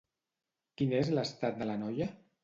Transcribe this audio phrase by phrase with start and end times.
[0.81, 2.09] Quin és l'estat de la noia?